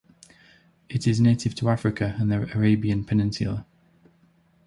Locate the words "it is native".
0.89-1.53